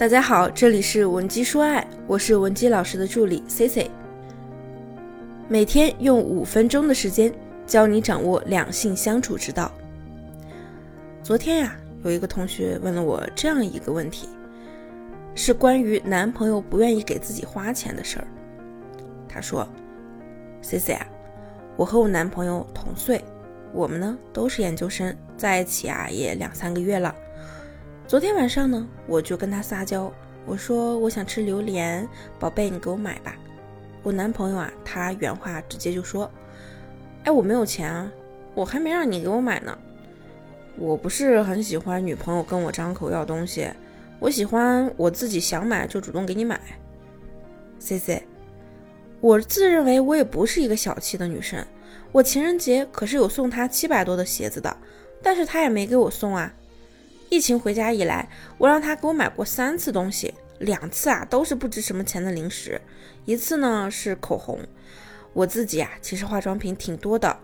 [0.00, 3.90] 大家好，这里是文姬说爱，我是文姬老师的助理 C C。
[5.46, 7.30] 每天用五分钟的时间
[7.66, 9.70] 教你掌握两性相处之道。
[11.22, 14.26] 昨天呀，有一个同学问了我这样一个问题，
[15.34, 18.26] 是关于男朋友不愿意给自己花钱的事儿。
[19.28, 19.68] 他说
[20.62, 21.06] ：“C C 啊，
[21.76, 23.22] 我和我男朋友同岁，
[23.74, 27.14] 我们呢都是研究生，在一起啊也两三个月了。”
[28.10, 30.12] 昨天晚上呢，我就跟他撒娇，
[30.44, 32.08] 我说我想吃榴莲，
[32.40, 33.36] 宝贝，你给我买吧。
[34.02, 36.28] 我男朋友啊，他原话直接就说
[37.22, 38.10] ：“哎，我没有钱啊，
[38.52, 39.78] 我还没让你给我买呢。
[40.76, 43.70] 我不是很喜欢女朋友跟我张口要东西，
[44.18, 46.60] 我喜欢我自己想买就主动给你买。
[47.78, 48.24] ”C C，
[49.20, 51.64] 我自认为我也不是一个小气的女生，
[52.10, 54.76] 我情人节可是有送他七百多的鞋子的，
[55.22, 56.52] 但是他也没给我送啊。
[57.30, 62.80] 疫情回家以来，我让他给我买过三次东西，两次啊都是不值什么钱的零食，
[63.24, 64.58] 一次呢是口红。
[65.32, 67.38] 我自己啊其实化妆品挺多的，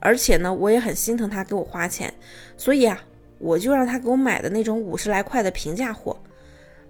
[0.00, 2.14] 而且呢我也很心疼他给我花钱，
[2.56, 2.98] 所以啊
[3.38, 6.18] 我就让他给我买的那种五十来块的平价货。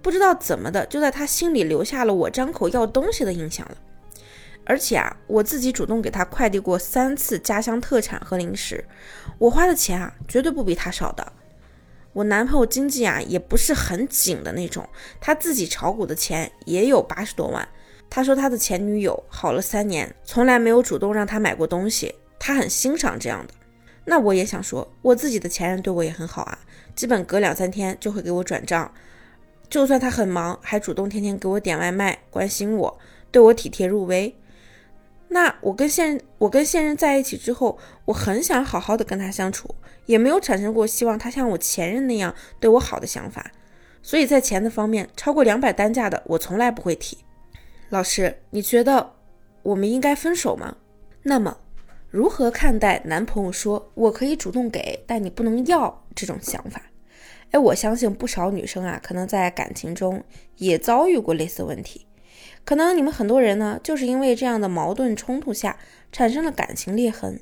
[0.01, 3.75] 不知道怎么的，就在他心里留下了我张口要东西的印象了。
[4.63, 8.85] 而且啊我自己主动给他快递过三次家乡特产和零食，
[9.37, 11.33] 我花的钱啊绝对不比他少的。
[12.13, 14.87] 我男朋友经济啊也不是很紧的那种，
[15.21, 17.67] 他自己炒股的钱也有八十多万。
[18.09, 23.53] 他说他的前女友好了三年，从来没有主动让他买过东西，他很欣赏这样的。
[24.05, 26.57] 那我也想说，我自己的前任对我也很好啊，
[26.95, 28.91] 基本隔两三天就会给我转账，
[29.69, 32.97] 就算他很忙，还主动天天给我点外卖，关心我，
[33.29, 34.35] 对我体贴入微。
[35.31, 39.73] 那我跟现任我跟现任在一起之后，我很想好好的跟他相处，
[40.07, 43.51] 也没有产生过希望他像我前任那样对我好的想法，
[44.01, 47.17] 所以在钱的方面，超过两百单价的我从来不会提。
[47.89, 49.13] 老师，你觉得
[49.61, 50.75] 我们应该分手吗？
[51.21, 51.57] 那么，
[52.09, 56.81] 如何看待男朋友说我可以主动给，但你不能要这种想法？
[57.51, 60.23] 哎，我相信不少女生啊，可能在感情中
[60.57, 62.07] 也遭遇过类似问题。
[62.65, 65.79] 可能你们很多人呢，就是因为这样的矛盾冲突下
[66.11, 67.39] 产生了感情裂痕。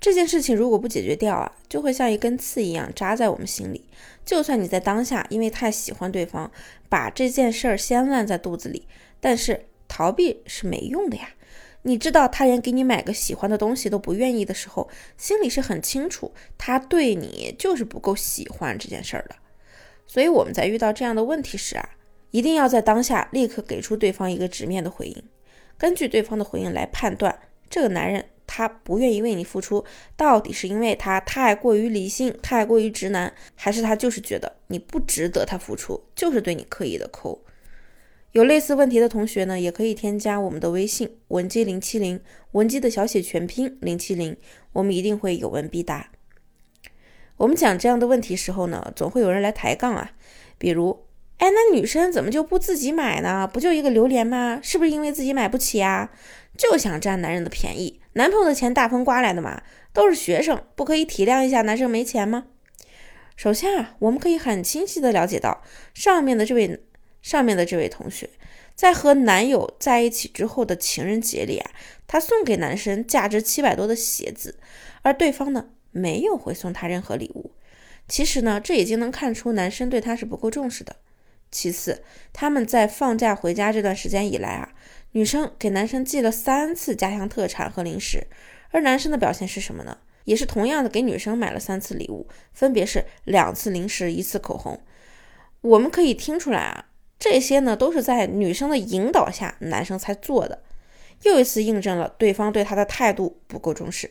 [0.00, 3.84] 这件事情如果不解决掉啊，就会像一根刺一样扎在我们心里。
[4.24, 6.50] 就算你在当下因为太喜欢对方，
[6.88, 8.86] 把这件事儿先烂在肚子里，
[9.20, 11.30] 但是逃避是没用的呀。
[11.82, 19.36] 你知道他连给你买个喜欢的东西都不愿意的时候，心里是很清楚他对你就是不够喜欢这件事儿的。
[20.06, 21.88] 所以我们在遇到这样的问题时啊。
[22.34, 25.22] 一定要在当下立刻给出对方一个直面的回应，
[25.78, 27.38] 根据对方的回应来判断
[27.70, 29.84] 这个男人他不愿意为你付出，
[30.16, 37.40] 到底是因为他太过于理性、太过于直男，还是他就是觉得你不值得他付出，就是对你刻意的抠。
[38.32, 42.18] 有类似问题的同学呢，也可以添加我们的微信文姬零七零，
[42.50, 44.36] 文姬的小写全拼零七零，
[44.72, 46.10] 我们一定会有问必答。
[47.36, 50.10] 我们讲这样的问题时候呢，总会有人来抬杠啊，
[50.58, 51.03] 比如。
[51.38, 53.46] 哎，那女生怎么就不自己买呢？
[53.46, 54.60] 不就一个榴莲吗？
[54.62, 56.10] 是不是因为自己买不起啊？
[56.56, 58.00] 就想占男人的便宜？
[58.14, 59.62] 男朋友的钱大风刮来的嘛？
[59.92, 62.46] 都是学生，不可以体谅一下男生没钱吗？
[63.36, 65.62] 首先啊，我们可以很清晰的了解到，
[65.92, 66.80] 上面的这位
[67.20, 68.30] 上面的这位同学，
[68.76, 71.70] 在和男友在一起之后的情人节里啊，
[72.06, 74.56] 他送给男生价值七百多的鞋子，
[75.02, 77.50] 而对方呢，没有回送他任何礼物。
[78.06, 80.94] 其实呢，这已经能看出男生对他是不够重视的。
[81.54, 84.68] 其次，他们在放假回家这段时间以来啊，
[85.12, 88.26] 女生给男生寄了三次家乡特产和零食，
[88.72, 89.98] 而男生的表现是什么呢？
[90.24, 94.80] 也是同样的给女生买了三次礼物，分别是两次零食，一次口红。
[95.60, 96.86] 我们可以听出来啊，
[97.18, 100.62] 这些呢都是在女生的引导下，男生才做的，
[101.22, 104.10] 又一次印证了对方对他的态度不够重视。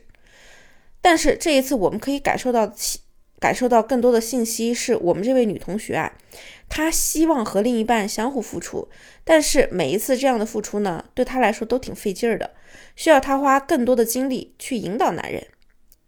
[1.02, 2.66] 但是这一次，我们可以感受到
[3.44, 6.14] 感受到更多的信息，是我们这位女同学啊。
[6.70, 8.88] 她希望和另一半相互付出，
[9.26, 12.52] 但是每一次这样的付出呢，对她来说都挺费劲儿的，
[12.96, 15.46] 需要她花更多的精力去引导男人。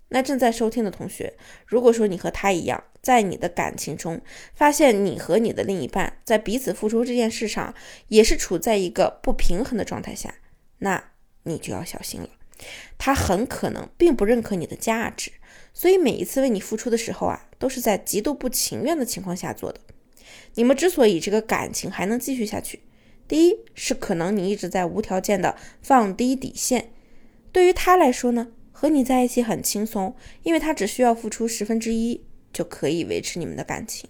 [0.08, 1.34] 那正在收听的同学，
[1.66, 4.22] 如果说你和他一样，在你的感情中
[4.54, 7.76] 发现你和你的另一半在彼此付出这件事上
[8.08, 10.34] 也是处在一个不平衡的状态下，
[10.78, 11.04] 那
[11.44, 12.30] 你就要小心了。
[12.98, 15.32] 他很可能并不认可你的价值，
[15.74, 19.80] 所以每一次为你付出的时候啊，都是在极度不情愿的情况下做的。
[20.56, 22.82] 你们之所以这个感情还能继续下去，
[23.28, 26.92] 第一是可能你一直在无条件的放低底线，
[27.52, 32.24] 对于他来说呢，和你在一起很轻松，因为他只需要付出十分之一
[32.54, 34.10] 就可以维持你们的感情。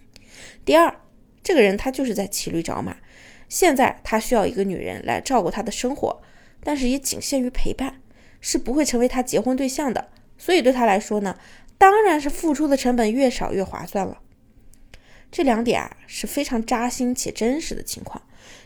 [0.64, 1.02] 第二，
[1.44, 2.98] 这个人他就是在骑驴找马，
[3.50, 6.22] 现在他需要一个女人来照顾他的生活，
[6.64, 8.02] 但是也仅限于陪伴，
[8.40, 10.10] 是不会成为他结婚对象的。
[10.38, 11.38] 所以对他来说呢，
[11.78, 14.22] 当然是付出的成本越少越划算了。
[15.32, 18.22] 这两点啊是非常扎心且真实的情况。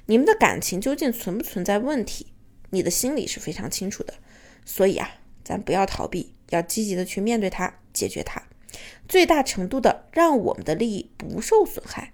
[0.05, 2.27] 你们的感情究竟存不存在问题，
[2.71, 4.13] 你的心里是非常清楚的。
[4.65, 5.09] 所以啊，
[5.43, 8.43] 咱不要逃避，要积极的去面对它，解决它，
[9.07, 12.13] 最大程度的让我们的利益不受损害。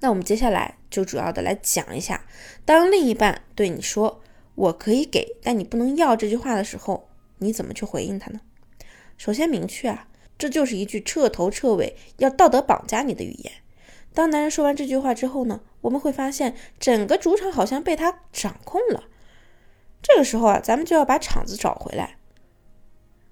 [0.00, 2.26] 那我们接下来就主要的来讲一下，
[2.64, 4.22] 当另一半对你说
[4.54, 7.05] “我可以给，但你不能要”这句话的时候，
[7.38, 8.40] 你怎么去回应他呢？
[9.16, 13.52] 首先明确啊，这就是一句彻头彻尾要道德绑架你的语言。
[14.12, 19.04] 当男人说完这句话之后呢，我们会发现整个主场好像被他掌控了。
[20.02, 22.16] 这个时候啊，咱们就要把场子找回来。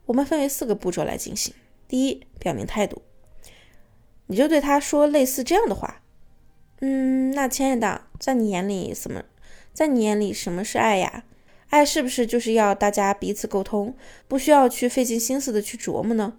[0.06, 1.54] 我们分为四个步骤来进行。
[1.88, 3.02] 第一，表明态度，
[4.26, 6.02] 你就对他说类似这样的话
[6.80, 9.24] ：“嗯，那亲爱的，在你眼里什么？
[9.72, 11.24] 在你眼里什么是爱呀？
[11.70, 13.96] 爱是不是就是要大家彼此沟通，
[14.28, 16.36] 不需要去费尽心思的去琢磨呢？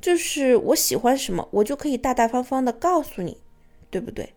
[0.00, 3.38] 就是我喜欢什么，我就可以大大方方的告诉你，
[3.90, 4.34] 对不对？”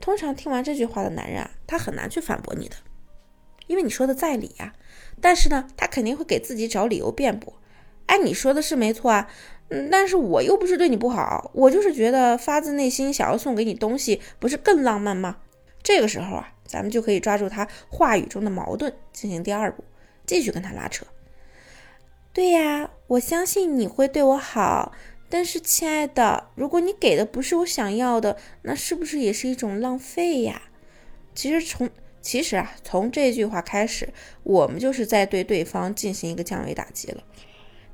[0.00, 2.76] 通常听完这句话的男人啊，他很难去反驳你的。
[3.66, 4.72] 因为你说的在理呀，
[5.20, 7.52] 但是呢，他肯定会给自己找理由辩驳。
[8.06, 9.30] 哎，你说的是没错啊，
[9.68, 15.36] 嗯，但是我又不是对你不好，我就是觉得发自内心想要送给你东西，不是更浪漫吗？
[15.82, 19.82] 这个时候啊，咱们就可以抓住他话语中的矛盾，进行第二步，
[20.24, 21.04] 继续跟他拉扯。
[22.32, 24.92] 对呀，我相信你会对我好，
[25.28, 30.62] 但是亲爱的，如果你给的不是我想要的，那是不是也是一种浪费呀？
[31.34, 31.90] 其实从
[32.20, 34.10] 其实啊，从这句话开始，
[34.44, 37.24] 我们就是在对对方进行一个降维打击了。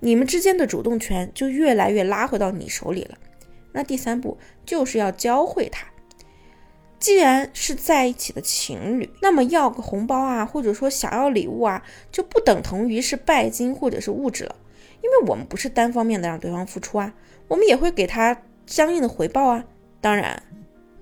[0.00, 3.16] 你们之间的主动权就越来越拉回到你手里了。
[3.72, 4.36] 那第三步
[4.66, 5.86] 就是要教会他，
[6.98, 14.56] 既然是在一起的情侣，那么要个红包啊，或者说想要礼物啊，就不等同于是拜金或者是物质了。
[15.02, 17.12] 因为我们不是单方面的让对方付出啊，
[17.48, 19.64] 我们也会给他相应的回报啊。
[20.00, 20.42] 当然，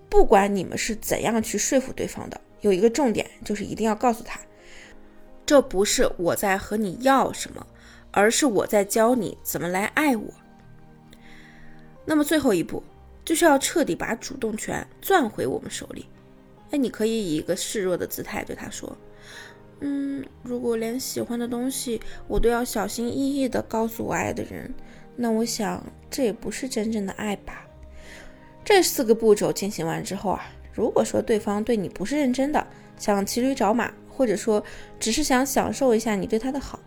[0.09, 2.41] 不管你们是怎样去说服对方的。
[2.61, 4.41] 有一个重点，就是一定要告诉他，
[5.47, 7.67] 这不是我在和你要什么，
[8.11, 10.27] 而是我在教你怎么来爱我。
[12.05, 12.83] 那么最后一步，
[13.25, 16.07] 就是要彻底把主动权攥回我们手里。
[16.71, 18.97] 哎，你可以以一个示弱的姿态对他说
[19.81, 24.73] ：“嗯，如果连喜欢的东西我都要小心翼翼地告诉我爱的人，
[25.17, 27.67] 那我想这也不是真正的爱吧。”
[28.65, 30.45] 这四个步骤进行完之后啊。
[30.73, 32.67] 如果说对方对你不是认真的，
[32.99, 34.61] 想骑驴找马，或者说
[34.99, 36.81] 只是想享受一下你对他的好，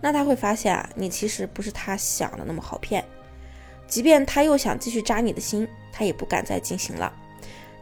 [0.00, 3.04] 那他会发现啊，你其实不是他想的那么好骗。
[3.88, 7.12] 即便他又想继续扎你的心，他也不敢再进行了。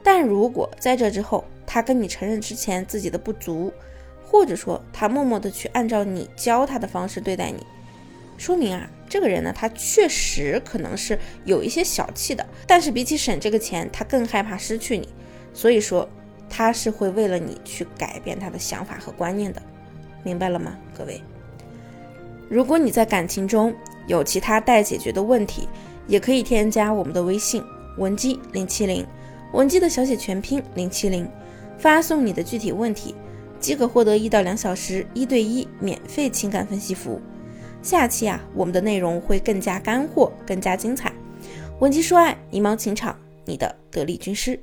[0.03, 3.73] 但如果在这之后，他跟你承认之前自己的不足，
[4.25, 7.67] 或者说他默默的去按照你教他的方式对待你，
[8.39, 15.09] 说明啊，这个人呢，他确实可能是有一些小气的，但是比起省这个钱，他更害怕失去你。
[15.53, 16.09] 所以说，
[16.49, 19.61] 他是会为了你去改变他的想法和观念的，
[20.23, 21.21] 明白了吗，各位？
[22.49, 23.75] 如果你在感情中
[24.07, 25.69] 有其他待解决的问题，
[26.07, 27.63] 也可以添加我们的微信
[27.99, 29.07] 文姬零七零，
[29.53, 31.29] 文姬的小写全拼零七零，
[31.79, 33.15] 发送你的具体问题，
[33.59, 37.21] 即可获得一到两小时一对一免费情感分析服务。
[37.83, 41.13] 下期啊，我们的内容会更加干货，更加精彩。
[41.81, 44.59] 文姬说爱，迷茫情场，你的得力军师。